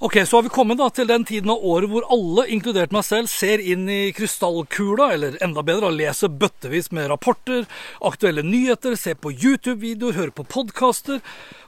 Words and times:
Ok, 0.00 0.26
så 0.26 0.36
har 0.36 0.42
vi 0.42 0.48
kommet 0.48 0.78
da 0.78 0.86
til 0.94 1.08
den 1.10 1.24
tiden 1.26 1.50
av 1.50 1.64
året 1.66 1.90
hvor 1.90 2.04
alle, 2.14 2.44
inkludert 2.54 2.92
meg 2.94 3.02
selv, 3.02 3.26
ser 3.26 3.58
inn 3.58 3.88
i 3.90 4.12
krystallkula, 4.14 5.08
eller 5.16 5.38
enda 5.42 5.64
bedre, 5.66 5.90
leser 5.90 6.30
bøttevis 6.30 6.92
med 6.94 7.08
rapporter, 7.10 7.66
aktuelle 8.06 8.44
nyheter, 8.46 8.94
ser 8.94 9.18
på 9.18 9.32
YouTube-videoer, 9.34 10.14
hører 10.20 10.36
på 10.38 10.46
podkaster, 10.54 11.18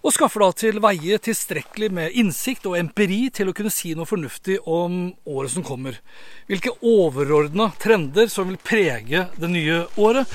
og 0.07 0.15
skaffer 0.15 0.47
da 0.47 0.53
til 0.63 0.79
veie 0.79 1.19
tilstrekkelig 1.19 1.91
med 1.99 2.15
innsikt 2.23 2.71
og 2.71 2.79
empiri 2.79 3.25
til 3.35 3.51
å 3.51 3.59
kunne 3.59 3.75
si 3.75 3.97
noe 3.99 4.07
fornuftig 4.07 4.61
om 4.63 5.09
året 5.27 5.57
som 5.59 5.67
kommer. 5.67 5.99
Hvilke 6.47 6.79
overordna 6.87 7.73
trender 7.83 8.31
som 8.31 8.47
vil 8.53 8.63
prege 8.63 9.27
det 9.43 9.57
nye 9.59 9.89
året. 9.99 10.31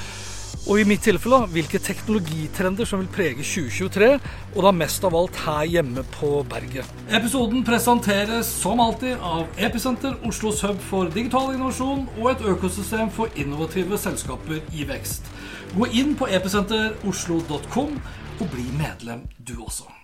Og 0.65 0.79
i 0.81 0.85
mitt 0.87 1.03
tilfelle 1.05 1.43
hvilke 1.53 1.77
teknologitrender 1.77 2.87
som 2.89 3.03
vil 3.03 3.09
prege 3.13 3.43
2023, 3.45 4.07
og 4.55 4.61
da 4.65 4.71
mest 4.73 5.03
av 5.05 5.17
alt 5.19 5.37
her 5.45 5.67
hjemme 5.75 6.01
på 6.15 6.29
berget. 6.49 6.89
Episoden 7.13 7.61
presenteres 7.67 8.49
som 8.63 8.81
alltid 8.81 9.21
av 9.21 9.45
Episenter, 9.61 10.17
Oslos 10.25 10.63
hub 10.65 10.81
for 10.89 11.11
digital 11.13 11.53
innovasjon 11.53 12.07
og 12.17 12.31
et 12.33 12.41
økosystem 12.55 13.13
for 13.13 13.29
innovative 13.37 13.99
selskaper 14.01 14.63
i 14.73 14.87
vekst. 14.89 15.29
Gå 15.75 15.91
inn 15.93 16.15
på 16.17 16.31
episenteroslo.com 16.33 17.99
og 18.39 18.49
bli 18.49 18.65
medlem 18.79 19.27
du 19.37 19.59
også. 19.59 19.94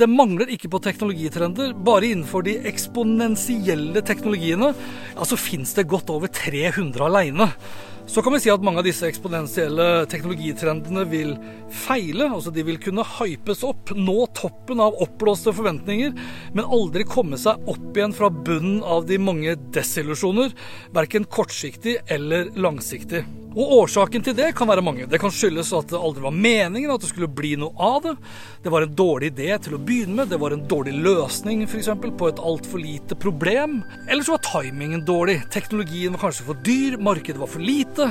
Det 0.00 0.08
mangler 0.08 0.48
ikke 0.48 0.70
på 0.72 0.80
teknologitrender. 0.80 1.74
Bare 1.84 2.08
innenfor 2.08 2.46
de 2.46 2.56
eksponentielle 2.70 4.00
teknologiene 4.08 4.72
ja, 4.72 5.26
så 5.28 5.36
fins 5.36 5.74
det 5.76 5.90
godt 5.90 6.08
over 6.14 6.30
300 6.32 7.04
aleine. 7.04 7.50
Så 8.10 8.24
kan 8.24 8.32
vi 8.32 8.40
si 8.42 8.50
at 8.50 8.64
mange 8.64 8.80
av 8.80 8.86
disse 8.88 9.04
eksponentielle 9.06 9.84
teknologitrendene 10.10 11.04
vil 11.12 11.34
feile. 11.82 12.30
altså 12.30 12.50
De 12.50 12.64
vil 12.66 12.80
kunne 12.82 13.04
hypes 13.18 13.60
opp, 13.68 13.92
nå 13.94 14.24
toppen 14.40 14.80
av 14.82 14.96
oppblåste 15.04 15.52
forventninger, 15.54 16.16
men 16.56 16.72
aldri 16.78 17.04
komme 17.06 17.38
seg 17.38 17.60
opp 17.70 17.92
igjen 17.92 18.16
fra 18.16 18.32
bunnen 18.32 18.80
av 18.80 19.04
de 19.06 19.20
mange 19.20 19.54
desillusjoner, 19.76 20.56
verken 20.96 21.28
kortsiktig 21.28 22.00
eller 22.08 22.50
langsiktig. 22.58 23.22
Og 23.50 23.72
Årsaken 23.80 24.22
til 24.22 24.36
det 24.38 24.52
kan 24.54 24.68
være 24.70 24.84
mange. 24.84 25.08
Det 25.10 25.18
kan 25.18 25.32
skyldes 25.34 25.72
at 25.74 25.90
det 25.90 25.98
aldri 25.98 26.22
var 26.22 26.34
meningen 26.34 26.92
at 26.94 27.02
det 27.02 27.10
skulle 27.10 27.26
bli 27.34 27.56
noe 27.58 27.74
av 27.82 28.04
det. 28.04 28.14
Det 28.62 28.70
var 28.70 28.86
en 28.86 28.94
dårlig 28.94 29.32
idé 29.32 29.50
til 29.64 29.74
å 29.74 29.80
begynne 29.82 30.20
med. 30.20 30.30
Det 30.30 30.38
var 30.38 30.54
en 30.54 30.66
dårlig 30.70 30.94
løsning 31.02 31.64
for 31.66 31.80
eksempel, 31.80 32.14
på 32.14 32.30
et 32.30 32.38
altfor 32.38 32.82
lite 32.82 33.18
problem. 33.18 33.80
Eller 34.06 34.22
så 34.22 34.36
var 34.36 34.44
timingen 34.46 35.02
dårlig. 35.06 35.40
Teknologien 35.50 36.14
var 36.14 36.28
kanskje 36.28 36.46
for 36.46 36.62
dyr, 36.66 37.00
markedet 37.02 37.42
var 37.42 37.50
for 37.50 37.64
lite. 37.64 38.06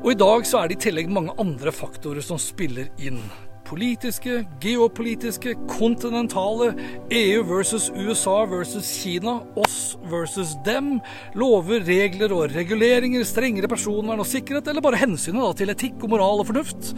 Og 0.00 0.14
i 0.14 0.20
dag 0.24 0.48
så 0.48 0.62
er 0.62 0.70
det 0.70 0.78
i 0.78 0.86
tillegg 0.88 1.12
mange 1.12 1.36
andre 1.42 1.74
faktorer 1.74 2.24
som 2.24 2.40
spiller 2.40 2.88
inn. 2.96 3.20
Politiske, 3.66 4.44
geopolitiske, 4.62 5.56
kontinentale, 5.66 6.68
EU 7.10 7.42
versus 7.48 7.88
USA 7.90 8.44
versus 8.46 8.86
Kina, 9.02 9.40
oss 9.58 9.96
versus 10.06 10.54
dem, 10.64 11.00
lover, 11.34 11.82
regler 11.88 12.30
og 12.36 12.54
reguleringer, 12.54 13.26
strengere 13.26 13.70
personvern 13.70 14.22
og 14.22 14.30
sikkerhet, 14.30 14.70
eller 14.70 14.84
bare 14.86 15.02
hensynet 15.02 15.58
til 15.58 15.74
etikk 15.74 15.98
og 16.06 16.14
moral 16.14 16.44
og 16.44 16.50
fornuft. 16.52 16.92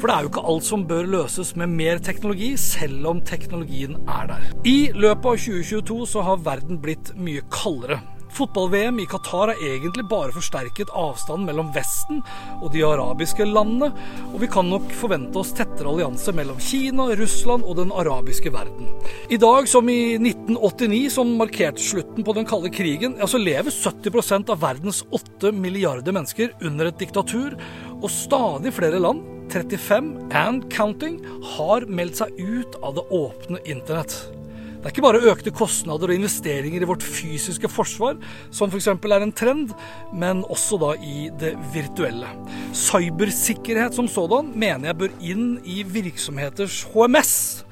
For 0.00 0.08
det 0.08 0.16
er 0.16 0.24
jo 0.24 0.30
ikke 0.32 0.46
alt 0.50 0.66
som 0.66 0.86
bør 0.88 1.10
løses 1.14 1.54
med 1.60 1.76
mer 1.78 2.00
teknologi, 2.02 2.54
selv 2.58 3.06
om 3.06 3.20
teknologien 3.22 4.00
er 4.08 4.30
der. 4.32 4.46
I 4.66 4.78
løpet 4.96 5.30
av 5.30 5.42
2022 5.46 6.06
så 6.10 6.24
har 6.26 6.42
verden 6.42 6.80
blitt 6.82 7.14
mye 7.20 7.44
kaldere. 7.54 8.00
Fotball-VM 8.34 9.00
i 9.02 9.06
Qatar 9.10 9.52
har 9.52 9.62
egentlig 9.62 10.04
bare 10.10 10.32
forsterket 10.34 10.92
avstanden 10.96 11.48
mellom 11.48 11.70
Vesten 11.74 12.22
og 12.60 12.70
de 12.74 12.84
arabiske 12.86 13.46
landene, 13.48 13.90
og 14.30 14.38
vi 14.42 14.48
kan 14.50 14.68
nok 14.70 14.92
forvente 14.96 15.40
oss 15.40 15.52
tettere 15.56 15.90
allianse 15.90 16.34
mellom 16.36 16.60
Kina, 16.62 17.08
Russland 17.18 17.66
og 17.66 17.78
den 17.80 17.92
arabiske 17.92 18.52
verden. 18.54 18.92
I 19.30 19.40
dag, 19.40 19.68
som 19.70 19.88
i 19.90 20.16
1989, 20.18 21.02
som 21.16 21.34
markerte 21.40 21.82
slutten 21.82 22.26
på 22.26 22.36
den 22.36 22.48
kalde 22.48 22.72
krigen, 22.74 23.18
ja, 23.20 23.28
så 23.30 23.40
lever 23.40 23.74
70% 23.74 24.52
av 24.54 24.62
verdens 24.62 25.02
8 25.10 25.52
milliarder 25.56 26.14
mennesker 26.14 26.54
under 26.64 26.90
et 26.90 27.00
diktatur, 27.00 27.58
og 28.00 28.10
stadig 28.14 28.74
flere 28.76 29.02
land 29.02 29.26
35 29.50 30.30
and 30.30 30.68
counting 30.70 31.18
har 31.56 31.86
meldt 31.90 32.22
seg 32.22 32.38
ut 32.38 32.78
av 32.84 32.94
det 32.98 33.08
åpne 33.10 33.64
internett. 33.66 34.39
Det 34.80 34.88
er 34.88 34.94
ikke 34.94 35.02
bare 35.04 35.18
økte 35.28 35.50
kostnader 35.52 36.08
og 36.08 36.16
investeringer 36.16 36.80
i 36.80 36.86
vårt 36.88 37.02
fysiske 37.04 37.68
forsvar 37.68 38.14
som 38.48 38.70
f.eks. 38.72 38.86
er 38.88 39.20
en 39.20 39.32
trend, 39.36 39.74
men 40.16 40.40
også 40.48 40.78
da 40.80 40.94
i 41.04 41.28
det 41.36 41.52
virtuelle. 41.74 42.30
Cybersikkerhet 42.72 43.98
som 43.98 44.08
sådan 44.08 44.48
mener 44.56 44.88
jeg 44.88 44.98
bør 45.02 45.12
inn 45.20 45.58
i 45.68 45.82
virksomheters 45.84 46.86
HMS. 46.94 47.66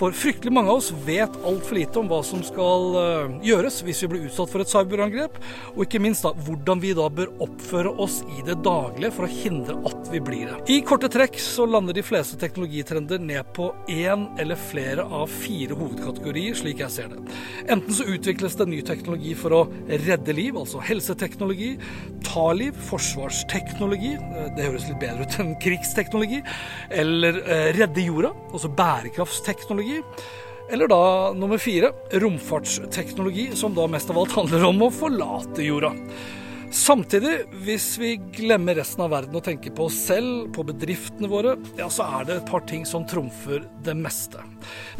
For 0.00 0.14
fryktelig 0.16 0.52
mange 0.56 0.72
av 0.72 0.78
oss 0.80 0.94
vet 1.04 1.34
altfor 1.44 1.76
lite 1.76 2.00
om 2.00 2.06
hva 2.08 2.22
som 2.24 2.40
skal 2.40 2.94
uh, 2.96 3.32
gjøres 3.44 3.82
hvis 3.84 3.98
vi 4.00 4.08
blir 4.08 4.22
utsatt 4.30 4.48
for 4.48 4.64
et 4.64 4.70
cyberangrep, 4.72 5.34
og 5.74 5.82
ikke 5.84 6.00
minst 6.00 6.24
da 6.24 6.30
hvordan 6.46 6.80
vi 6.80 6.94
da 6.96 7.04
bør 7.12 7.34
oppføre 7.44 7.92
oss 8.00 8.22
i 8.38 8.40
det 8.46 8.56
daglige 8.64 9.12
for 9.12 9.26
å 9.26 9.32
hindre 9.34 9.76
at 9.90 10.08
vi 10.08 10.22
blir 10.24 10.48
det. 10.48 10.56
I 10.72 10.78
korte 10.88 11.10
trekk 11.12 11.36
så 11.44 11.66
lander 11.68 11.92
de 11.96 12.04
fleste 12.06 12.38
teknologitrender 12.40 13.20
ned 13.20 13.50
på 13.52 13.68
én 13.92 14.24
eller 14.40 14.56
flere 14.70 15.04
av 15.04 15.28
fire 15.28 15.76
hovedkategorier, 15.76 16.56
slik 16.56 16.80
jeg 16.80 16.96
ser 16.96 17.12
det. 17.12 17.20
Enten 17.68 17.92
så 17.92 18.08
utvikles 18.08 18.56
det 18.56 18.70
ny 18.72 18.80
teknologi 18.88 19.34
for 19.36 19.58
å 19.58 19.60
redde 19.90 20.32
liv, 20.32 20.56
altså 20.56 20.80
helseteknologi, 20.80 21.74
ta 22.24 22.46
liv, 22.56 22.80
forsvarsteknologi, 22.88 24.14
eh, 24.16 24.48
det 24.56 24.70
høres 24.70 24.88
litt 24.88 25.00
bedre 25.04 25.28
ut 25.28 25.38
enn 25.44 25.52
krigsteknologi, 25.60 26.40
eller 27.04 27.42
uh, 27.44 27.68
redde 27.76 28.08
jorda, 28.08 28.32
altså 28.48 28.72
bærekraftsteknologi 28.80 29.89
teknologi. 29.90 30.02
Eller 30.70 30.88
da 30.88 31.32
nummer 31.32 31.58
fire, 31.58 31.90
romfartsteknologi, 32.12 33.50
som 33.54 33.74
da 33.74 33.88
mest 33.90 34.10
av 34.10 34.18
alt 34.18 34.32
handler 34.36 34.64
om 34.68 34.84
å 34.86 34.90
forlate 34.90 35.64
jorda. 35.66 35.90
Samtidig, 36.70 37.32
hvis 37.66 37.96
vi 37.98 38.12
glemmer 38.30 38.76
resten 38.78 39.02
av 39.02 39.10
verden 39.10 39.34
og 39.34 39.42
tenker 39.42 39.72
på 39.74 39.88
oss 39.88 39.96
selv, 40.06 40.52
på 40.54 40.62
bedriftene 40.68 41.26
våre, 41.26 41.56
ja, 41.74 41.88
så 41.90 42.06
er 42.20 42.28
det 42.28 42.36
et 42.36 42.52
par 42.52 42.62
ting 42.70 42.84
som 42.86 43.02
trumfer 43.10 43.64
det 43.82 43.96
meste. 43.98 44.38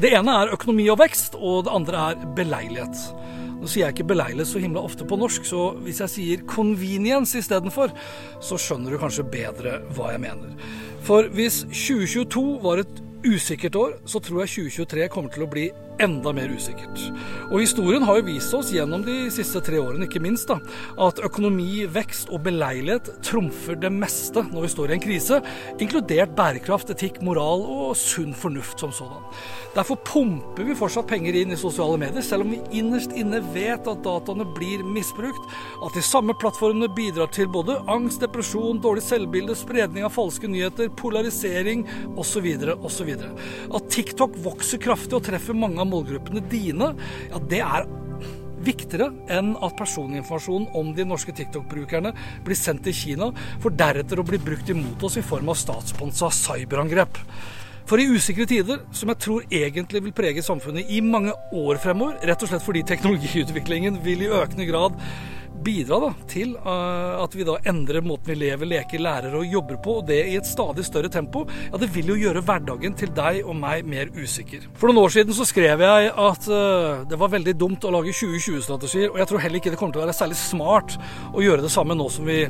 Det 0.02 0.10
ene 0.10 0.34
er 0.40 0.56
økonomi 0.56 0.88
og 0.90 0.98
vekst, 0.98 1.38
og 1.38 1.68
det 1.68 1.76
andre 1.76 2.00
er 2.08 2.24
beleilighet. 2.34 3.04
Nå 3.60 3.70
sier 3.70 3.84
jeg 3.84 3.94
ikke 3.94 4.08
beleilighet 4.10 4.50
så 4.50 4.64
himla 4.64 4.82
ofte 4.82 5.06
på 5.06 5.20
norsk, 5.20 5.46
så 5.46 5.68
hvis 5.84 6.00
jeg 6.02 6.14
sier 6.16 6.42
convenience 6.50 7.38
istedenfor, 7.38 7.94
så 8.42 8.58
skjønner 8.58 8.90
du 8.90 8.98
kanskje 8.98 9.28
bedre 9.30 9.78
hva 9.94 10.10
jeg 10.16 10.24
mener. 10.26 10.58
For 11.06 11.30
hvis 11.30 11.62
2022 11.70 12.44
var 12.66 12.82
et 12.82 13.04
usikkert 13.26 13.76
år, 13.76 13.92
så 14.06 14.18
tror 14.18 14.40
jeg 14.40 14.48
2023 14.48 15.08
kommer 15.08 15.30
til 15.30 15.44
å 15.44 15.50
bli 15.50 15.66
enda 16.02 16.32
mer 16.36 16.52
usikkert. 16.52 17.02
Og 17.50 17.60
historien 17.62 18.04
har 18.06 18.20
jo 18.20 18.26
vist 18.28 18.54
oss 18.56 18.72
gjennom 18.74 19.04
de 19.06 19.16
siste 19.32 19.62
tre 19.64 19.80
årene, 19.80 20.06
ikke 20.08 20.22
minst, 20.22 20.50
da, 20.50 20.58
at 21.06 21.20
økonomi, 21.26 21.84
vekst 21.90 22.30
og 22.32 22.44
beleilighet 22.46 23.10
trumfer 23.26 23.78
det 23.80 23.92
meste 23.94 24.44
når 24.50 24.66
vi 24.66 24.72
står 24.74 24.92
i 24.92 24.96
en 24.96 25.04
krise, 25.04 25.40
inkludert 25.82 26.34
bærekraft, 26.38 26.92
etikk, 26.94 27.20
moral 27.26 27.64
og 27.64 27.92
sunn 27.98 28.32
fornuft 28.36 28.80
som 28.80 28.94
sådan. 28.94 29.26
Derfor 29.74 30.00
pumper 30.06 30.66
vi 30.66 30.76
fortsatt 30.78 31.10
penger 31.10 31.36
inn 31.38 31.54
i 31.54 31.58
sosiale 31.60 31.98
medier, 32.00 32.24
selv 32.26 32.46
om 32.46 32.54
vi 32.54 32.80
innerst 32.80 33.14
inne 33.18 33.42
vet 33.54 33.86
at 33.90 34.02
dataene 34.06 34.46
blir 34.56 34.82
misbrukt, 34.86 35.52
at 35.84 35.96
de 35.96 36.02
samme 36.04 36.34
plattformene 36.40 36.90
bidrar 36.96 37.30
til 37.34 37.50
både 37.52 37.78
angst, 37.90 38.22
depresjon, 38.24 38.80
dårlig 38.82 39.04
selvbilde, 39.06 39.54
spredning 39.58 40.06
av 40.06 40.14
falske 40.14 40.50
nyheter, 40.50 40.90
polarisering 40.98 41.84
osv. 42.18 42.48
osv. 42.80 43.12
At 43.76 43.90
TikTok 43.94 44.38
vokser 44.44 44.82
kraftig 44.82 45.18
og 45.18 45.26
treffer 45.28 45.56
mange 45.56 45.82
av 45.82 45.89
målgruppene 45.90 46.44
dine, 46.50 46.94
ja, 47.30 47.42
det 47.50 47.62
er 47.64 47.88
viktigere 48.64 49.08
enn 49.32 49.54
at 49.64 49.76
personinformasjon 49.78 50.68
om 50.76 50.92
de 50.96 51.06
norske 51.08 51.32
TikTok-brukerne 51.36 52.12
blir 52.44 52.58
sendt 52.58 52.84
til 52.86 52.96
Kina, 52.96 53.30
for 53.62 53.72
deretter 53.72 54.20
å 54.20 54.26
bli 54.26 54.40
brukt 54.42 54.68
imot 54.72 55.08
oss 55.08 55.16
i 55.20 55.24
form 55.24 55.52
av 55.52 55.58
statssponsa 55.60 56.30
cyberangrep. 56.36 57.20
For 57.88 57.98
i 57.98 58.06
usikre 58.06 58.46
tider, 58.46 58.84
som 58.94 59.10
jeg 59.10 59.22
tror 59.24 59.46
egentlig 59.50 60.04
vil 60.04 60.14
prege 60.14 60.44
samfunnet 60.46 60.92
i 60.92 61.00
mange 61.02 61.32
år 61.56 61.80
fremover, 61.82 62.20
rett 62.28 62.44
og 62.44 62.52
slett 62.52 62.62
fordi 62.62 62.84
teknologiutviklingen 62.86 63.98
vil 64.04 64.26
i 64.26 64.30
økende 64.30 64.68
grad 64.68 65.00
bidra 65.64 66.00
da, 66.04 66.10
til 66.30 66.54
uh, 66.58 67.20
at 67.22 67.34
vi 67.36 67.46
da 67.46 67.56
endrer 67.70 68.04
måten 68.04 68.32
vi 68.32 68.38
lever, 68.42 68.68
leker, 68.70 69.02
lærer 69.02 69.36
og 69.38 69.46
jobber 69.48 69.80
på, 69.82 69.98
og 70.00 70.08
det 70.08 70.20
i 70.30 70.36
et 70.38 70.48
stadig 70.48 70.84
større 70.86 71.10
tempo, 71.12 71.44
ja, 71.70 71.80
det 71.80 71.90
vil 71.94 72.12
jo 72.12 72.18
gjøre 72.20 72.44
hverdagen 72.46 72.96
til 72.98 73.12
deg 73.16 73.42
og 73.44 73.56
meg 73.60 73.88
mer 73.88 74.12
usikker. 74.16 74.66
For 74.80 74.90
noen 74.90 75.04
år 75.04 75.14
siden 75.16 75.36
så 75.36 75.46
skrev 75.48 75.84
jeg 75.84 76.10
at 76.10 76.50
uh, 76.50 77.02
det 77.10 77.18
var 77.20 77.34
veldig 77.34 77.56
dumt 77.60 77.86
å 77.86 77.94
lage 77.94 78.14
2020-strategier, 78.16 79.12
og 79.12 79.20
jeg 79.22 79.30
tror 79.30 79.44
heller 79.44 79.62
ikke 79.62 79.74
det 79.74 79.80
kommer 79.80 79.96
til 79.96 80.02
å 80.02 80.06
være 80.06 80.18
særlig 80.20 80.38
smart 80.40 80.96
å 81.34 81.44
gjøre 81.44 81.66
det 81.66 81.72
samme 81.72 81.96
nå 81.98 82.08
som 82.12 82.28
vi 82.28 82.42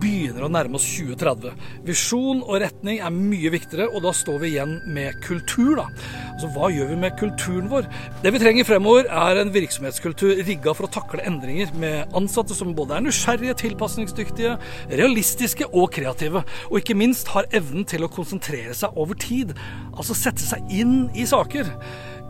begynner 0.00 0.46
å 0.46 0.52
nærme 0.52 0.78
oss 0.78 0.86
2030. 0.96 1.56
Visjon 1.86 2.42
og 2.44 2.60
retning 2.62 3.00
er 3.04 3.14
mye 3.14 3.52
viktigere, 3.54 3.88
og 3.92 4.04
da 4.04 4.12
står 4.16 4.40
vi 4.42 4.52
igjen 4.54 4.78
med 4.92 5.16
kultur, 5.24 5.76
da. 5.80 5.86
Altså 6.34 6.50
hva 6.52 6.68
gjør 6.72 6.90
vi 6.92 6.98
med 7.00 7.16
kulturen 7.20 7.70
vår? 7.72 7.88
Det 8.24 8.32
vi 8.34 8.40
trenger 8.42 8.68
fremover, 8.68 9.08
er 9.08 9.40
en 9.40 9.52
virksomhetskultur 9.54 10.42
rigga 10.46 10.74
for 10.76 10.88
å 10.88 10.92
takle 10.92 11.24
endringer, 11.26 11.72
med 11.80 12.16
ansatte 12.16 12.45
som 12.54 12.74
både 12.76 12.94
er 12.94 13.06
nysgjerrige, 13.06 13.56
tilpasningsdyktige, 13.62 14.56
realistiske 14.92 15.66
og 15.72 15.90
kreative. 15.96 16.44
Og 16.70 16.78
ikke 16.78 16.98
minst 16.98 17.32
har 17.34 17.48
evnen 17.56 17.88
til 17.88 18.06
å 18.06 18.12
konsentrere 18.12 18.76
seg 18.76 18.94
over 18.94 19.18
tid. 19.18 19.56
Altså 19.96 20.14
sette 20.14 20.44
seg 20.44 20.70
inn 20.70 21.08
i 21.16 21.26
saker. 21.26 21.72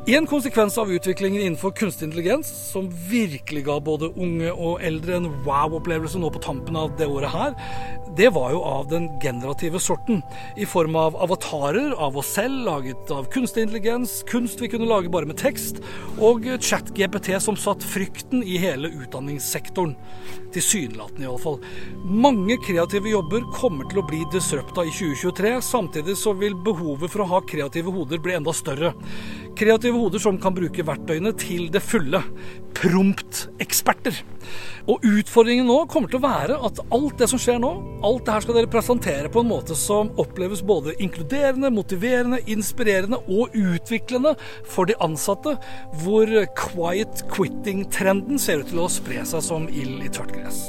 En 0.08 0.26
konsekvens 0.26 0.78
av 0.78 0.92
utviklingen 0.92 1.42
innenfor 1.42 1.70
kunstig 1.70 2.04
intelligens, 2.06 2.46
som 2.70 2.86
virkelig 3.10 3.64
ga 3.66 3.74
både 3.82 4.12
unge 4.14 4.52
og 4.54 4.78
eldre 4.86 5.16
en 5.16 5.24
wow-opplevelse 5.42 6.20
nå 6.22 6.28
på 6.30 6.42
tampen 6.44 6.76
av 6.78 6.92
det 7.00 7.08
året 7.10 7.32
her, 7.32 7.56
det 8.16 8.28
var 8.32 8.52
jo 8.54 8.60
av 8.62 8.86
den 8.86 9.08
generative 9.18 9.80
sorten. 9.82 10.20
I 10.54 10.66
form 10.70 10.94
av 10.96 11.16
avatarer 11.26 11.90
av 11.98 12.14
oss 12.22 12.30
selv, 12.36 12.62
laget 12.68 13.10
av 13.10 13.26
kunstig 13.34 13.64
intelligens, 13.66 14.20
kunst 14.30 14.62
vi 14.62 14.70
kunne 14.70 14.86
lage 14.86 15.10
bare 15.10 15.26
med 15.26 15.40
tekst, 15.42 15.82
og 16.22 16.46
chat-GPT 16.54 17.34
som 17.42 17.58
satt 17.58 17.82
frykten 17.82 18.46
i 18.46 18.60
hele 18.62 18.92
utdanningssektoren. 19.02 19.96
Tilsynelatende, 20.54 21.26
iallfall. 21.26 21.58
Mange 22.06 22.60
kreative 22.62 23.10
jobber 23.10 23.42
kommer 23.58 23.90
til 23.90 24.04
å 24.04 24.06
bli 24.06 24.22
disrupta 24.30 24.86
i 24.86 24.94
2023. 24.94 25.56
Samtidig 25.66 26.14
så 26.22 26.32
vil 26.38 26.54
behovet 26.54 27.10
for 27.10 27.26
å 27.26 27.30
ha 27.34 27.42
kreative 27.50 27.90
hoder 27.90 28.22
bli 28.22 28.38
enda 28.38 28.54
større. 28.54 28.94
Kreative 29.56 29.96
hoder 29.96 30.20
som 30.20 30.36
kan 30.40 30.52
bruke 30.52 30.84
verktøyene 30.84 31.30
til 31.40 31.70
det 31.72 31.80
fulle. 31.80 32.20
Prompt-eksperter. 32.76 34.18
Og 34.84 35.04
utfordringen 35.08 35.64
nå 35.64 35.78
kommer 35.88 36.12
til 36.12 36.20
å 36.20 36.26
være 36.26 36.58
at 36.68 36.82
alt 36.92 37.16
det 37.22 37.28
som 37.30 37.40
skjer 37.40 37.56
nå, 37.62 37.70
alt 38.04 38.26
det 38.26 38.34
her 38.34 38.44
skal 38.44 38.58
dere 38.58 38.70
presentere 38.70 39.30
på 39.32 39.40
en 39.40 39.48
måte 39.48 39.78
som 39.78 40.12
oppleves 40.20 40.60
både 40.66 40.92
inkluderende, 41.02 41.72
motiverende, 41.72 42.42
inspirerende 42.52 43.22
og 43.32 43.56
utviklende 43.56 44.36
for 44.68 44.90
de 44.90 44.98
ansatte, 45.02 45.56
hvor 46.04 46.30
quiet 46.60 47.24
quitting-trenden 47.32 48.38
ser 48.42 48.60
ut 48.60 48.70
til 48.74 48.84
å 48.84 48.92
spre 48.92 49.24
seg 49.24 49.48
som 49.48 49.70
ild 49.72 50.04
i 50.04 50.12
tørt 50.12 50.36
gress. 50.36 50.66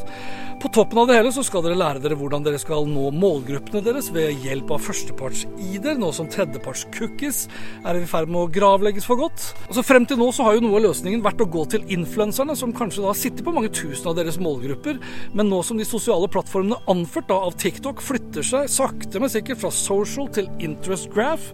På 0.57 0.69
toppen 0.73 0.97
av 0.97 1.05
det 1.05 1.13
hele 1.19 1.29
så 1.29 1.43
skal 1.45 1.61
dere 1.61 1.77
lære 1.77 1.99
dere 2.01 2.15
hvordan 2.17 2.41
dere 2.41 2.57
skal 2.57 2.87
nå 2.89 3.11
målgruppene 3.13 3.77
deres 3.85 4.07
ved 4.13 4.39
hjelp 4.41 4.71
av 4.73 4.81
førsteparts-ID-er, 4.87 5.99
nå 6.01 6.09
som 6.17 6.25
tredjeparts-cookies 6.33 7.43
er 7.85 7.99
i 7.99 8.07
ferd 8.09 8.31
med 8.33 8.41
å 8.41 8.49
gravlegges 8.55 9.05
for 9.05 9.21
godt. 9.21 9.51
Altså 9.67 9.83
Frem 9.85 10.07
til 10.09 10.17
nå 10.17 10.31
så 10.33 10.47
har 10.47 10.57
jo 10.57 10.63
noe 10.65 10.79
av 10.79 10.87
løsningen 10.87 11.21
vært 11.25 11.43
å 11.45 11.49
gå 11.53 11.61
til 11.75 11.85
influenserne, 11.93 12.55
som 12.57 12.73
kanskje 12.73 13.05
da 13.05 13.13
sitter 13.13 13.45
på 13.45 13.53
mange 13.53 13.69
tusen 13.69 14.09
av 14.09 14.17
deres 14.17 14.39
målgrupper, 14.41 14.97
men 15.37 15.53
nå 15.53 15.61
som 15.61 15.77
de 15.77 15.85
sosiale 15.85 16.29
plattformene 16.33 16.81
anført 16.89 17.29
da 17.29 17.37
av 17.51 17.53
TikTok 17.61 18.01
flytter 18.01 18.49
seg 18.49 18.73
sakte, 18.73 19.21
men 19.21 19.29
sikkert 19.29 19.61
fra 19.61 19.69
social 19.69 20.31
til 20.33 20.49
interest 20.57 21.11
graph, 21.13 21.51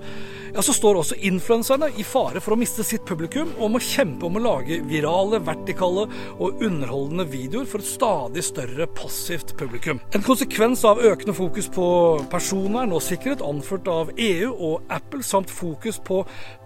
ja, 0.54 0.62
så 0.62 0.74
står 0.74 1.00
også 1.00 1.18
influenserne 1.26 1.90
i 1.98 2.04
fare 2.06 2.42
for 2.44 2.54
å 2.54 2.60
miste 2.60 2.86
sitt 2.86 3.06
publikum 3.10 3.52
og 3.58 3.74
må 3.74 3.82
kjempe 3.82 4.28
om 4.28 4.38
å 4.38 4.44
lage 4.44 4.80
virale, 4.86 5.40
vertikale 5.44 6.06
og 6.38 6.62
underholdende 6.64 7.26
videoer 7.32 7.66
for 7.70 7.82
et 7.82 7.90
stadig 7.90 8.44
større 8.46 8.88
passivt 8.94 9.56
publikum. 9.58 10.02
En 10.14 10.26
konsekvens 10.26 10.84
av 10.86 11.02
økende 11.02 11.34
fokus 11.38 11.70
på 11.74 11.88
personvern 12.32 12.94
og 12.94 13.02
sikkerhet, 13.06 13.42
anført 13.46 13.90
av 13.90 14.14
EU 14.14 14.52
og 14.54 14.94
Apple, 14.94 15.24
samt 15.26 15.50
fokus 15.50 15.98
på 16.06 16.22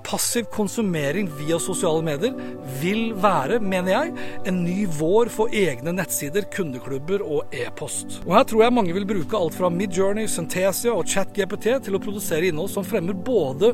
passiv 0.07 0.47
konsumering 0.53 1.27
via 1.39 1.59
sosiale 1.59 2.03
medier, 2.03 2.35
vil 2.81 3.11
være, 3.19 3.59
mener 3.63 3.91
jeg, 3.91 4.27
en 4.47 4.61
ny 4.63 4.85
vår 4.99 5.31
for 5.33 5.51
egne 5.55 5.93
nettsider, 5.95 6.47
kundeklubber 6.53 7.23
og 7.25 7.55
e-post. 7.55 8.19
Og 8.25 8.35
her 8.37 8.47
tror 8.47 8.63
jeg 8.65 8.75
mange 8.77 8.95
vil 8.95 9.07
bruke 9.07 9.39
alt 9.39 9.57
fra 9.57 9.71
Midjourney, 9.73 10.27
Synthesia 10.31 10.95
og 10.95 11.07
ChatGPT 11.11 11.69
til 11.87 11.97
å 11.97 12.03
produsere 12.03 12.51
innhold 12.51 12.71
som 12.71 12.87
fremmer 12.87 13.17
både 13.17 13.73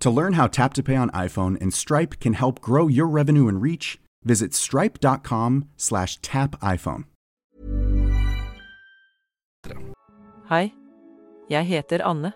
To 0.00 0.10
learn 0.10 0.34
how 0.34 0.46
Tap 0.46 0.74
to 0.74 0.82
Pay 0.82 0.96
on 0.96 1.10
iPhone 1.10 1.56
and 1.60 1.72
Stripe 1.72 2.20
can 2.20 2.34
help 2.34 2.60
grow 2.60 2.86
your 2.88 3.06
revenue 3.06 3.48
and 3.48 3.60
reach, 3.62 3.98
visit 4.24 4.54
stripe.com 4.54 5.68
slash 5.76 6.20
tapiphone. 6.20 7.04
Hei, 10.46 10.70
jeg 11.50 11.66
heter 11.66 12.04
Anne. 12.06 12.30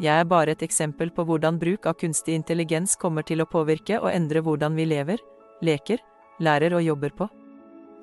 Jeg 0.00 0.20
er 0.20 0.28
bare 0.28 0.54
et 0.56 0.62
eksempel 0.64 1.10
på 1.12 1.24
hvordan 1.28 1.58
bruk 1.60 1.84
av 1.88 1.98
kunstig 2.00 2.32
intelligens 2.36 2.96
kommer 3.00 3.24
til 3.28 3.44
å 3.44 3.48
påvirke 3.48 3.98
og 4.00 4.08
endre 4.08 4.40
hvordan 4.44 4.76
vi 4.76 4.86
lever, 4.88 5.20
leker, 5.64 6.00
lærer 6.40 6.76
og 6.76 6.84
jobber 6.84 7.12
på. 7.16 7.28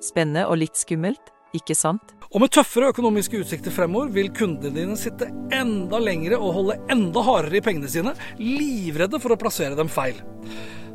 Spennende 0.02 0.46
og 0.46 0.60
litt 0.62 0.78
skummelt, 0.78 1.33
ikke 1.56 1.76
sant? 1.78 2.14
Og 2.34 2.42
med 2.42 2.50
tøffere 2.54 2.90
økonomiske 2.90 3.38
utsikter 3.44 3.74
fremover 3.74 4.10
vil 4.14 4.32
kundene 4.34 4.74
dine 4.74 4.96
sitte 4.98 5.28
enda 5.54 6.00
lengre 6.02 6.38
og 6.40 6.56
holde 6.56 6.78
enda 6.90 7.22
hardere 7.22 7.60
i 7.60 7.64
pengene 7.64 7.90
sine, 7.90 8.14
livredde 8.42 9.20
for 9.22 9.34
å 9.34 9.38
plassere 9.38 9.78
dem 9.78 9.90
feil. 9.92 10.18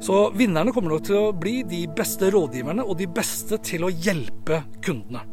Så 0.03 0.29
vinnerne 0.35 0.71
kommer 0.75 0.93
nok 0.93 1.07
til 1.07 1.17
å 1.19 1.31
bli 1.35 1.61
de 1.67 1.85
beste 1.95 2.29
rådgiverne 2.31 2.83
og 2.85 2.99
de 2.99 3.07
beste 3.11 3.59
til 3.67 3.87
å 3.87 3.91
hjelpe 3.91 4.61
kundene. 4.83 5.23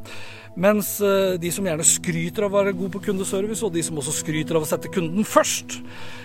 Mens 0.56 0.94
eh, 1.04 1.34
de 1.40 1.50
som 1.52 1.66
gjerne 1.68 1.84
skryter 1.84 2.46
av 2.46 2.54
å 2.54 2.56
være 2.62 2.72
god 2.78 2.94
på 2.94 3.02
kundeservice, 3.10 3.60
og 3.66 3.74
de 3.74 3.82
som 3.84 3.98
også 4.00 4.14
skryter 4.22 4.56
av 4.56 4.64
å 4.64 4.68
sette 4.68 4.88
kunden 4.92 5.26
først, 5.28 5.78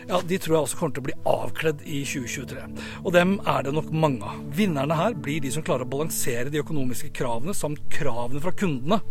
ja, 0.08 0.22
de 0.24 0.40
tror 0.40 0.56
jeg 0.56 0.68
også 0.68 0.80
kommer 0.80 0.96
til 0.96 1.04
å 1.04 1.08
bli 1.10 1.18
avkledd 1.34 1.84
i 1.84 2.02
2023. 2.08 2.64
Og 3.04 3.12
dem 3.16 3.36
er 3.44 3.68
det 3.68 3.76
nok 3.76 3.92
mange 3.92 4.32
av. 4.32 4.40
Vinnerne 4.56 4.96
her 4.96 5.18
blir 5.20 5.44
de 5.44 5.52
som 5.52 5.66
klarer 5.68 5.84
å 5.84 5.92
balansere 5.92 6.52
de 6.52 6.64
økonomiske 6.64 7.12
kravene 7.18 7.56
samt 7.58 7.84
kravene 7.92 8.44
fra 8.44 8.56
kundene. 8.56 9.02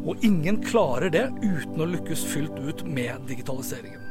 Og 0.00 0.24
ingen 0.26 0.62
klarer 0.64 1.12
det 1.12 1.26
uten 1.44 1.84
å 1.84 1.90
lykkes 1.96 2.24
fullt 2.32 2.56
ut 2.64 2.86
med 2.88 3.28
digitaliseringen. 3.28 4.09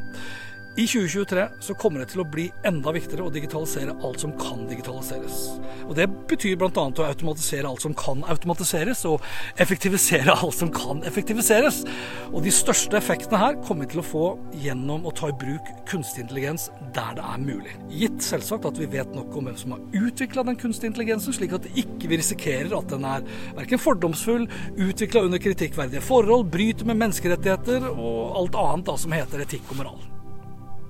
I 0.78 0.88
2023 0.88 1.48
så 1.60 1.74
kommer 1.74 2.00
det 2.00 2.12
til 2.12 2.22
å 2.22 2.28
bli 2.30 2.46
enda 2.68 2.92
viktigere 2.94 3.26
å 3.26 3.32
digitalisere 3.34 3.96
alt 4.06 4.22
som 4.22 4.36
kan 4.38 4.68
digitaliseres. 4.70 5.40
Og 5.88 5.96
Det 5.98 6.06
betyr 6.30 6.60
bl.a. 6.62 6.70
å 6.70 7.08
automatisere 7.08 7.68
alt 7.68 7.82
som 7.82 7.96
kan 7.98 8.22
automatiseres, 8.30 9.02
og 9.10 9.26
effektivisere 9.58 10.36
alt 10.36 10.56
som 10.60 10.70
kan 10.72 11.02
effektiviseres. 11.10 11.82
Og 12.30 12.46
De 12.46 12.54
største 12.54 13.00
effektene 13.00 13.42
her 13.42 13.58
kommer 13.66 13.88
vi 13.88 13.96
til 13.96 14.04
å 14.04 14.06
få 14.06 14.26
gjennom 14.62 15.08
å 15.10 15.14
ta 15.18 15.32
i 15.32 15.38
bruk 15.42 15.72
kunstig 15.90 16.28
intelligens 16.28 16.70
der 16.96 17.18
det 17.18 17.26
er 17.26 17.42
mulig. 17.42 17.74
Gitt 17.90 18.22
selvsagt 18.24 18.70
at 18.70 18.80
vi 18.80 18.92
vet 18.94 19.10
nok 19.18 19.36
om 19.42 19.50
hvem 19.50 19.58
som 19.60 19.74
har 19.74 20.06
utvikla 20.06 20.46
den 20.48 20.60
kunstige 20.62 20.94
intelligensen, 20.94 21.36
slik 21.36 21.58
at 21.58 21.68
ikke 21.74 22.14
vi 22.14 22.22
risikerer 22.22 22.78
at 22.78 22.94
den 22.94 23.10
er 23.10 23.26
verken 23.58 23.82
fordomsfull, 23.82 24.46
utvikla 24.78 25.26
under 25.26 25.42
kritikkverdige 25.42 26.06
forhold, 26.06 26.48
bryter 26.54 26.88
med 26.88 27.02
menneskerettigheter 27.02 27.90
og 27.90 28.40
alt 28.44 28.62
annet 28.64 28.88
da 28.94 28.98
som 29.02 29.18
heter 29.18 29.44
etikk 29.48 29.74
og 29.74 29.82
moral. 29.82 30.09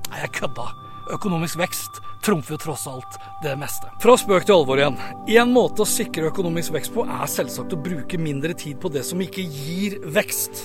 Nei, 0.10 0.24
jeg 0.26 0.34
kødda. 0.40 0.68
Økonomisk 1.16 1.58
vekst 1.58 2.02
trumfer 2.26 2.56
jo 2.56 2.60
tross 2.62 2.86
alt 2.90 3.18
det 3.44 3.56
meste. 3.60 3.90
Fra 4.04 4.16
spøk 4.20 4.46
til 4.46 4.58
alvor 4.58 4.82
igjen. 4.82 5.00
En 5.40 5.54
måte 5.56 5.86
å 5.86 5.90
sikre 5.90 6.30
økonomisk 6.30 6.76
vekst 6.76 6.94
på 6.94 7.06
er 7.08 7.32
selvsagt 7.32 7.74
å 7.74 7.82
bruke 7.82 8.20
mindre 8.22 8.54
tid 8.58 8.78
på 8.82 8.92
det 8.94 9.06
som 9.08 9.22
ikke 9.24 9.46
gir 9.46 10.00
vekst. 10.14 10.64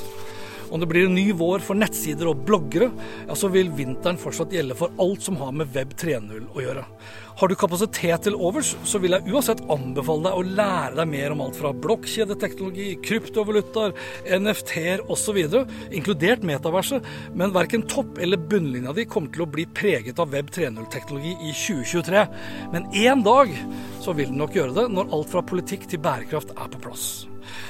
Om 0.71 0.81
det 0.81 0.89
blir 0.91 1.09
en 1.09 1.17
ny 1.17 1.29
vår 1.37 1.65
for 1.65 1.79
nettsider 1.79 2.31
og 2.31 2.45
bloggere, 2.49 2.91
ja, 3.29 3.37
så 3.39 3.51
vil 3.53 3.73
vinteren 3.75 4.21
fortsatt 4.21 4.55
gjelde 4.55 4.77
for 4.79 4.95
alt 5.03 5.25
som 5.27 5.39
har 5.41 5.53
med 5.57 5.73
Web 5.75 5.95
3.0 6.01 6.49
å 6.55 6.65
gjøre. 6.65 6.87
Har 7.35 7.51
du 7.51 7.57
kapasitet 7.59 8.23
til 8.29 8.37
overs, 8.39 8.77
så 8.87 9.01
vil 9.03 9.17
jeg 9.17 9.33
uansett 9.35 9.63
anbefale 9.73 10.29
deg 10.29 10.37
å 10.39 10.45
lære 10.61 10.95
deg 11.01 11.09
mer 11.11 11.35
om 11.35 11.43
alt 11.43 11.59
fra 11.59 11.73
blokkjedeteknologi, 11.75 12.93
kryptovalutaer, 13.03 13.97
NFT-er 14.39 15.03
osv., 15.11 15.41
inkludert 15.91 16.47
metaverset, 16.47 17.03
men 17.35 17.55
verken 17.57 17.83
topp- 17.91 18.23
eller 18.23 18.39
bunnlinja 18.39 18.95
di 18.95 19.09
kommer 19.11 19.35
til 19.35 19.49
å 19.49 19.51
bli 19.51 19.67
preget 19.67 20.23
av 20.23 20.31
Web 20.31 20.55
3.0-teknologi 20.55 21.35
i 21.35 21.51
2023. 21.59 22.25
Men 22.77 22.87
én 22.95 23.27
dag 23.27 23.51
så 24.05 24.15
vil 24.15 24.31
den 24.31 24.39
nok 24.39 24.55
gjøre 24.55 24.79
det, 24.79 24.89
når 24.95 25.11
alt 25.19 25.35
fra 25.35 25.43
politikk 25.43 25.91
til 25.91 26.07
bærekraft 26.07 26.55
er 26.55 26.71
på 26.71 26.87
plass. 26.87 27.09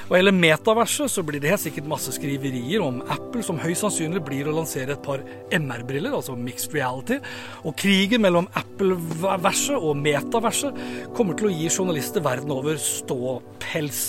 Hva 0.09 0.19
gjelder 0.19 0.37
metaverset, 0.37 1.11
så 1.11 1.23
blir 1.25 1.41
det 1.41 1.51
helt 1.51 1.63
sikkert 1.63 1.89
masse 1.89 2.13
skriverier 2.15 2.83
om 2.85 3.01
Apple, 3.03 3.43
som 3.45 3.59
høyst 3.61 3.85
sannsynlig 3.85 4.23
blir 4.25 4.49
å 4.49 4.55
lansere 4.55 4.95
et 4.95 5.05
par 5.05 5.23
MR-briller, 5.53 6.13
altså 6.15 6.37
mixed 6.39 6.75
reality. 6.75 7.19
Og 7.65 7.77
krigen 7.79 8.23
mellom 8.25 8.49
Apple-verset 8.57 9.77
og 9.77 9.97
metaverset 10.01 10.83
kommer 11.17 11.37
til 11.37 11.49
å 11.49 11.55
gi 11.55 11.71
journalister 11.71 12.23
verden 12.25 12.53
over 12.55 12.79
ståpels. 12.81 14.03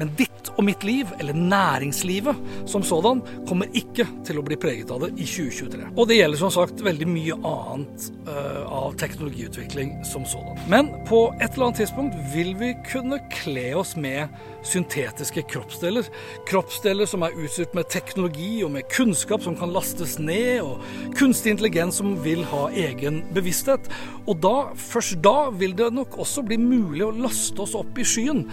Men 0.00 0.12
ditt 0.18 0.52
og 0.56 0.64
mitt 0.66 0.84
liv, 0.84 1.08
eller 1.20 1.36
næringslivet 1.36 2.68
som 2.70 2.84
sådan, 2.84 3.22
kommer 3.48 3.70
ikke 3.76 4.06
til 4.26 4.40
å 4.40 4.44
bli 4.46 4.58
preget 4.60 4.90
av 4.92 5.04
det 5.04 5.12
i 5.16 5.26
2023. 5.26 5.92
Og 5.96 6.08
det 6.08 6.18
gjelder 6.18 6.42
som 6.42 6.52
sagt 6.54 6.84
veldig 6.84 7.08
mye 7.08 7.38
annet 7.48 8.08
uh, 8.28 8.62
av 8.66 8.96
teknologiutvikling 9.00 9.94
som 10.08 10.26
sådan. 10.28 10.60
Men 10.72 10.90
på 11.08 11.24
et 11.40 11.52
eller 11.52 11.70
annet 11.70 11.82
tidspunkt 11.82 12.18
vil 12.34 12.54
vi 12.60 12.72
kunne 12.88 13.20
kle 13.32 13.68
oss 13.78 13.94
med 13.96 14.32
syntetiske 14.66 15.42
kroppsdeler. 15.50 16.06
Kroppsdeler 16.46 17.08
som 17.10 17.24
er 17.26 17.34
utstyrt 17.38 17.74
med 17.74 17.90
teknologi 17.90 18.62
og 18.62 18.72
med 18.76 18.86
kunnskap 18.92 19.42
som 19.42 19.56
kan 19.58 19.72
lastes 19.74 20.18
ned, 20.22 20.62
og 20.62 20.82
kunstig 21.18 21.56
intelligens 21.56 21.98
som 21.98 22.14
vil 22.24 22.44
ha 22.52 22.68
egen 22.70 23.22
bevissthet. 23.34 23.90
Og 24.26 24.38
da, 24.42 24.54
først 24.78 25.18
da 25.24 25.50
vil 25.58 25.74
det 25.78 25.90
nok 25.94 26.14
også 26.22 26.44
bli 26.46 26.58
mulig 26.60 27.04
å 27.06 27.14
laste 27.16 27.64
oss 27.64 27.74
opp 27.78 27.98
i 27.98 28.06
skyen, 28.06 28.44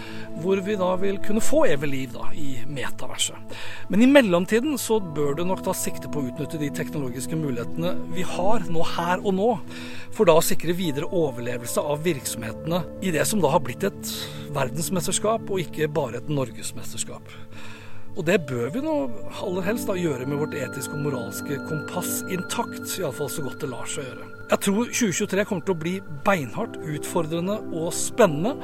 hvor 0.42 0.62
vi 0.66 0.78
da 0.80 0.92
vil 1.00 1.20
kunne 1.22 1.29
få 1.38 1.60
evig 1.70 1.90
liv 1.92 2.14
da, 2.16 2.26
i 2.34 2.64
metaverset. 2.66 3.54
Men 3.92 4.02
i 4.02 4.08
mellomtiden 4.10 4.74
så 4.80 4.98
bør 4.98 5.36
du 5.38 5.44
nok 5.46 5.62
ta 5.62 5.74
sikte 5.76 6.10
på 6.10 6.18
å 6.18 6.26
utnytte 6.32 6.58
de 6.58 6.72
teknologiske 6.74 7.38
mulighetene 7.38 7.94
vi 8.16 8.26
har 8.26 8.66
nå 8.66 8.82
her 8.96 9.22
og 9.22 9.36
nå, 9.38 9.50
for 10.10 10.26
da 10.26 10.34
å 10.40 10.42
sikre 10.42 10.74
videre 10.74 11.06
overlevelse 11.06 11.84
av 11.86 12.02
virksomhetene 12.02 12.82
i 13.06 13.14
det 13.14 13.28
som 13.30 13.38
da 13.44 13.54
har 13.54 13.62
blitt 13.62 13.86
et 13.86 14.14
verdensmesterskap, 14.50 15.46
og 15.46 15.62
ikke 15.62 15.92
bare 15.94 16.18
et 16.18 16.32
norgesmesterskap. 16.32 17.30
Og 18.18 18.26
det 18.26 18.40
bør 18.48 18.72
vi 18.74 18.82
nå 18.82 18.94
aller 19.44 19.64
helst 19.68 19.86
da 19.88 19.94
gjøre 19.94 20.26
med 20.26 20.40
vårt 20.40 20.56
etiske 20.58 20.96
og 20.96 21.04
moralske 21.04 21.60
kompass 21.68 22.20
intakt, 22.32 22.82
iallfall 22.98 23.30
så 23.30 23.44
godt 23.46 23.62
det 23.62 23.70
lar 23.70 23.86
seg 23.88 24.08
gjøre. 24.08 24.26
Jeg 24.50 24.62
tror 24.64 24.88
2023 24.90 25.44
kommer 25.46 25.66
til 25.66 25.74
å 25.76 25.78
bli 25.78 25.92
beinhardt, 26.26 26.80
utfordrende 26.82 27.60
og 27.70 27.92
spennende. 27.94 28.56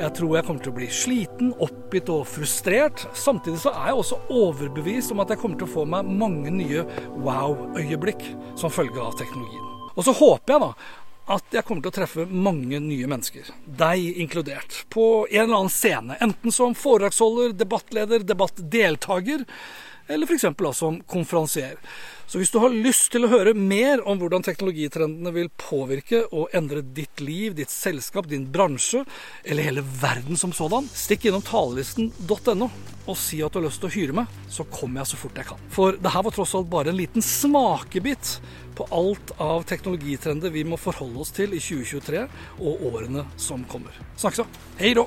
Jeg 0.00 0.16
tror 0.16 0.38
jeg 0.38 0.46
kommer 0.48 0.64
til 0.64 0.72
å 0.72 0.78
bli 0.78 0.88
sliten, 0.88 1.52
oppgitt 1.66 2.08
og 2.14 2.24
frustrert. 2.32 3.04
Samtidig 3.12 3.60
så 3.66 3.74
er 3.76 3.90
jeg 3.90 4.00
også 4.00 4.22
overbevist 4.32 5.12
om 5.12 5.20
at 5.20 5.34
jeg 5.34 5.42
kommer 5.42 5.60
til 5.60 5.68
å 5.68 5.74
få 5.74 5.84
meg 5.84 6.08
mange 6.08 6.54
nye 6.54 6.86
wow-øyeblikk 7.26 8.24
som 8.56 8.72
følge 8.72 9.04
av 9.04 9.18
teknologien. 9.20 9.68
Og 9.94 10.08
så 10.08 10.16
håper 10.16 10.56
jeg 10.56 10.64
da 10.64 10.72
at 11.30 11.56
jeg 11.56 11.64
kommer 11.64 11.84
til 11.84 11.92
å 11.92 11.96
treffe 11.96 12.26
mange 12.28 12.80
nye 12.84 13.08
mennesker, 13.08 13.48
deg 13.64 14.20
inkludert, 14.20 14.82
på 14.92 15.24
en 15.30 15.46
eller 15.46 15.62
annen 15.62 15.72
scene. 15.72 16.18
Enten 16.24 16.52
som 16.52 16.76
foredragsholder, 16.76 17.54
debattleder, 17.56 18.26
debattdeltaker, 18.28 19.46
eller 20.08 20.26
f.eks. 20.26 20.76
som 20.78 21.00
konferansier. 21.06 21.78
Så 22.26 22.40
hvis 22.40 22.50
du 22.50 22.58
har 22.58 22.72
lyst 22.72 23.10
til 23.12 23.26
å 23.26 23.30
høre 23.30 23.52
mer 23.54 24.00
om 24.08 24.18
hvordan 24.18 24.44
teknologitrendene 24.44 25.32
vil 25.34 25.50
påvirke 25.60 26.22
og 26.32 26.54
endre 26.56 26.80
ditt 26.96 27.20
liv, 27.20 27.52
ditt 27.54 27.72
selskap, 27.72 28.28
din 28.30 28.46
bransje, 28.52 29.04
eller 29.44 29.68
hele 29.68 29.84
verden 30.00 30.40
som 30.40 30.54
sådan, 30.56 30.88
stikk 30.88 31.28
innom 31.28 31.44
talelisten.no 31.44 32.70
og 33.04 33.18
si 33.20 33.42
at 33.44 33.52
du 33.52 33.60
har 33.60 33.66
lyst 33.66 33.82
til 33.82 33.90
å 33.90 33.94
hyre 33.94 34.16
meg, 34.16 34.38
så 34.48 34.64
kommer 34.72 35.02
jeg 35.02 35.12
så 35.12 35.18
fort 35.20 35.36
jeg 35.36 35.48
kan. 35.50 35.66
For 35.74 35.98
det 36.00 36.12
her 36.14 36.24
var 36.24 36.36
tross 36.36 36.54
alt 36.56 36.70
bare 36.72 36.94
en 36.94 36.98
liten 36.98 37.24
smakebit 37.24 38.38
på 38.74 38.86
alt 38.96 39.34
av 39.42 39.66
teknologitrender 39.68 40.54
vi 40.54 40.64
må 40.66 40.80
forholde 40.80 41.20
oss 41.22 41.34
til 41.36 41.52
i 41.52 41.60
2023 41.62 42.24
og 42.64 42.88
årene 42.94 43.28
som 43.36 43.68
kommer. 43.68 43.92
Snakkes, 44.16 44.42
da. 44.42 44.64
Hei 44.80 44.96
då! 44.96 45.06